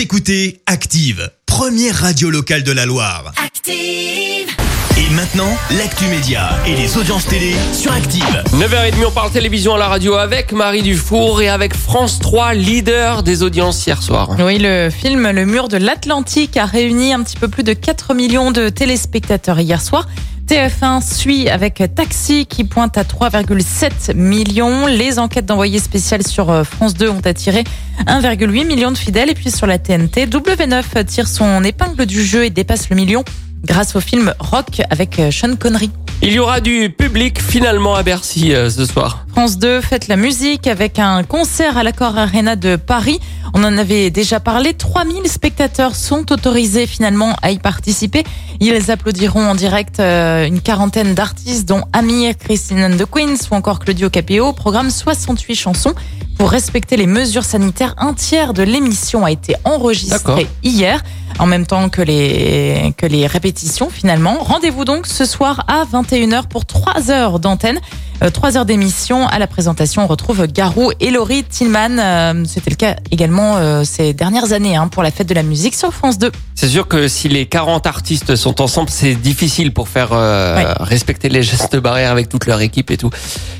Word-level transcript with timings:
Vous 0.00 0.04
écoutez 0.04 0.62
Active, 0.64 1.30
première 1.44 1.94
radio 1.94 2.30
locale 2.30 2.62
de 2.62 2.72
la 2.72 2.86
Loire. 2.86 3.34
Active. 3.36 4.48
Et 4.96 5.10
maintenant, 5.14 5.54
l'actu 5.76 6.06
média 6.06 6.58
et 6.66 6.74
les 6.74 6.96
audiences 6.96 7.26
télé 7.26 7.54
sur 7.74 7.92
Active. 7.92 8.42
9h30, 8.54 9.04
on 9.06 9.10
parle 9.10 9.30
télévision 9.30 9.74
à 9.74 9.78
la 9.78 9.88
radio 9.88 10.14
avec 10.14 10.52
Marie 10.52 10.80
Dufour 10.80 11.42
et 11.42 11.50
avec 11.50 11.74
France 11.74 12.18
3, 12.18 12.54
leader 12.54 13.22
des 13.22 13.42
audiences 13.42 13.86
hier 13.86 14.02
soir. 14.02 14.30
Oui, 14.38 14.56
le 14.58 14.88
film 14.88 15.30
Le 15.32 15.44
mur 15.44 15.68
de 15.68 15.76
l'Atlantique 15.76 16.56
a 16.56 16.64
réuni 16.64 17.12
un 17.12 17.22
petit 17.22 17.36
peu 17.36 17.48
plus 17.48 17.62
de 17.62 17.74
4 17.74 18.14
millions 18.14 18.52
de 18.52 18.70
téléspectateurs 18.70 19.60
hier 19.60 19.82
soir. 19.82 20.08
TF1 20.50 21.00
suit 21.00 21.48
avec 21.48 21.80
Taxi 21.94 22.44
qui 22.44 22.64
pointe 22.64 22.98
à 22.98 23.04
3,7 23.04 24.16
millions. 24.16 24.88
Les 24.88 25.20
enquêtes 25.20 25.46
d'envoyés 25.46 25.78
spécial 25.78 26.26
sur 26.26 26.50
euh, 26.50 26.64
France 26.64 26.94
2 26.94 27.08
ont 27.08 27.20
attiré 27.24 27.62
1,8 28.08 28.66
million 28.66 28.90
de 28.90 28.98
fidèles. 28.98 29.30
Et 29.30 29.34
puis 29.34 29.52
sur 29.52 29.68
la 29.68 29.78
TNT, 29.78 30.26
W9 30.26 31.04
tire 31.04 31.28
son 31.28 31.62
épingle 31.62 32.04
du 32.04 32.24
jeu 32.24 32.44
et 32.44 32.50
dépasse 32.50 32.90
le 32.90 32.96
million 32.96 33.22
grâce 33.62 33.94
au 33.94 34.00
film 34.00 34.34
Rock 34.40 34.82
avec 34.90 35.20
euh, 35.20 35.30
Sean 35.30 35.54
Connery. 35.54 35.92
Il 36.20 36.32
y 36.32 36.40
aura 36.40 36.60
du 36.60 36.90
public 36.90 37.40
finalement 37.40 37.94
à 37.94 38.02
Bercy 38.02 38.52
euh, 38.52 38.68
ce 38.70 38.86
soir. 38.86 39.24
France 39.28 39.56
2 39.56 39.80
fête 39.80 40.08
la 40.08 40.16
musique 40.16 40.66
avec 40.66 40.98
un 40.98 41.22
concert 41.22 41.78
à 41.78 41.84
l'Accord 41.84 42.18
Arena 42.18 42.56
de 42.56 42.74
Paris. 42.74 43.20
On 43.54 43.64
en 43.64 43.76
avait 43.78 44.10
déjà 44.10 44.40
parlé. 44.40 44.74
3000 44.74 45.26
spectateurs 45.28 45.96
sont 45.96 46.32
autorisés 46.32 46.86
finalement 46.86 47.34
à 47.42 47.50
y 47.50 47.58
participer. 47.58 48.24
Ils 48.60 48.90
applaudiront 48.90 49.46
en 49.46 49.54
direct 49.54 50.00
euh, 50.00 50.46
une 50.46 50.60
quarantaine 50.60 51.14
d'artistes 51.14 51.68
dont 51.68 51.82
Amir, 51.92 52.36
Christine 52.38 52.84
and 52.84 52.96
the 52.96 53.06
Queens 53.10 53.36
ou 53.50 53.54
encore 53.54 53.78
Claudio 53.78 54.10
Capéo. 54.10 54.52
Programme 54.52 54.90
68 54.90 55.54
chansons. 55.54 55.94
Pour 56.40 56.50
respecter 56.50 56.96
les 56.96 57.06
mesures 57.06 57.44
sanitaires, 57.44 57.94
un 57.98 58.14
tiers 58.14 58.54
de 58.54 58.62
l'émission 58.62 59.26
a 59.26 59.30
été 59.30 59.56
enregistré 59.64 60.46
hier, 60.62 61.02
en 61.38 61.44
même 61.44 61.66
temps 61.66 61.90
que 61.90 62.00
les, 62.00 62.94
que 62.96 63.04
les 63.04 63.26
répétitions 63.26 63.90
finalement. 63.90 64.38
Rendez-vous 64.40 64.86
donc 64.86 65.06
ce 65.06 65.26
soir 65.26 65.64
à 65.68 65.84
21h 65.84 66.48
pour 66.48 66.64
3 66.64 67.10
heures 67.10 67.40
d'antenne. 67.40 67.78
Euh, 68.22 68.30
Trois 68.30 68.56
heures 68.56 68.66
d'émission. 68.66 69.26
À 69.26 69.38
la 69.38 69.46
présentation, 69.46 70.02
on 70.02 70.06
retrouve 70.06 70.46
Garou 70.46 70.92
et 71.00 71.10
Laurie 71.10 71.44
Tillman. 71.44 71.98
Euh, 71.98 72.44
C'était 72.46 72.70
le 72.70 72.76
cas 72.76 72.96
également 73.10 73.56
euh, 73.56 73.82
ces 73.84 74.12
dernières 74.12 74.52
années 74.52 74.76
hein, 74.76 74.88
pour 74.88 75.02
la 75.02 75.10
fête 75.10 75.26
de 75.28 75.34
la 75.34 75.42
musique 75.42 75.74
sur 75.74 75.92
France 75.94 76.18
2. 76.18 76.30
C'est 76.54 76.68
sûr 76.68 76.86
que 76.88 77.08
si 77.08 77.28
les 77.28 77.46
40 77.46 77.86
artistes 77.86 78.36
sont 78.36 78.60
ensemble, 78.60 78.90
c'est 78.90 79.14
difficile 79.14 79.72
pour 79.72 79.88
faire 79.88 80.10
Ouais. 80.12 80.64
respecter 80.80 81.28
les 81.28 81.42
gestes 81.42 81.76
barrières 81.76 82.10
avec 82.10 82.28
toute 82.28 82.46
leur 82.46 82.60
équipe 82.60 82.90
et 82.90 82.96
tout. 82.96 83.10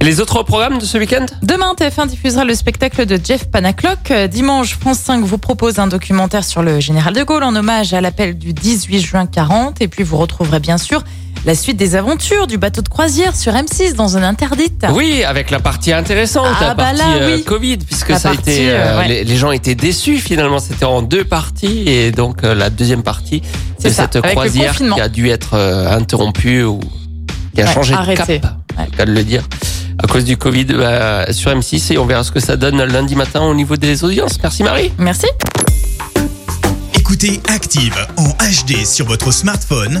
Et 0.00 0.04
les 0.04 0.20
autres 0.20 0.42
programmes 0.42 0.78
de 0.78 0.84
ce 0.84 0.98
week-end? 0.98 1.24
Demain, 1.42 1.74
TF1 1.78 2.08
diffusera 2.08 2.44
le 2.44 2.54
spectacle 2.54 3.06
de 3.06 3.18
Jeff 3.22 3.48
Panaclock. 3.50 4.12
Dimanche, 4.30 4.76
France 4.78 4.98
5 4.98 5.24
vous 5.24 5.38
propose 5.38 5.78
un 5.78 5.86
documentaire 5.86 6.44
sur 6.44 6.62
le 6.62 6.80
général 6.80 7.14
de 7.14 7.22
Gaulle 7.22 7.44
en 7.44 7.54
hommage 7.54 7.94
à 7.94 8.00
l'appel 8.00 8.36
du 8.36 8.52
18 8.52 9.00
juin 9.00 9.26
40. 9.26 9.80
Et 9.80 9.88
puis 9.88 10.02
vous 10.04 10.16
retrouverez 10.18 10.60
bien 10.60 10.78
sûr 10.78 11.02
la 11.44 11.54
suite 11.56 11.76
des 11.76 11.96
aventures 11.96 12.46
du 12.46 12.56
bateau 12.56 12.82
de 12.82 12.88
croisière 12.88 13.34
sur 13.34 13.52
M6 13.52 13.94
dans 13.94 14.16
une 14.16 14.22
interdite. 14.24 14.86
Oui, 14.92 15.24
avec 15.24 15.50
la 15.50 15.58
partie 15.58 15.92
intéressante, 15.92 16.46
Ah, 16.60 16.64
la 16.68 16.74
bah 16.74 16.84
partie 16.84 16.98
là, 16.98 17.04
euh. 17.20 17.38
Covid, 17.44 17.78
puisque 17.78 18.10
La 18.10 18.18
ça 18.20 18.30
a 18.30 18.34
été, 18.34 18.70
euh, 18.70 18.74
euh, 18.76 18.98
ouais. 19.00 19.08
les, 19.08 19.24
les 19.24 19.36
gens 19.36 19.50
étaient 19.50 19.74
déçus 19.74 20.18
finalement. 20.18 20.60
C'était 20.60 20.84
en 20.84 21.02
deux 21.02 21.24
parties 21.24 21.82
et 21.88 22.12
donc 22.12 22.44
euh, 22.44 22.54
la 22.54 22.70
deuxième 22.70 23.02
partie 23.02 23.40
de 23.40 23.46
C'est 23.78 23.90
ça, 23.90 24.02
cette 24.02 24.16
avec 24.16 24.32
croisière 24.32 24.76
qui 24.76 25.00
a 25.00 25.08
dû 25.08 25.28
être 25.30 25.54
euh, 25.54 25.90
interrompue 25.90 26.62
ou 26.62 26.78
qui 27.54 27.60
a 27.62 27.66
Ouais, 27.66 27.74
changé 27.74 27.94
arrêtée. 27.94 28.38
de 28.38 28.42
cap, 28.42 28.56
Ouais. 28.78 28.86
cas 28.96 29.04
de 29.04 29.12
le 29.12 29.24
dire, 29.24 29.42
à 30.02 30.06
cause 30.06 30.24
du 30.24 30.36
Covid 30.36 30.64
bah, 30.66 31.32
sur 31.32 31.50
M6 31.50 31.92
et 31.92 31.98
on 31.98 32.06
verra 32.06 32.22
ce 32.22 32.30
que 32.30 32.40
ça 32.40 32.56
donne 32.56 32.82
lundi 32.84 33.16
matin 33.16 33.40
au 33.42 33.54
niveau 33.54 33.76
des 33.76 34.04
audiences. 34.04 34.38
Merci 34.42 34.62
Marie. 34.62 34.92
Merci. 34.96 35.26
Écoutez 36.94 37.40
Active 37.48 37.94
en 38.16 38.28
HD 38.28 38.86
sur 38.86 39.06
votre 39.06 39.32
smartphone, 39.32 40.00